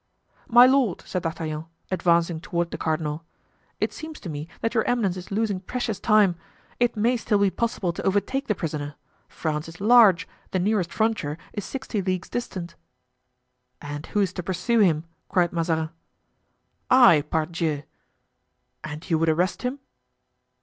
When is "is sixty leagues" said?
11.53-12.29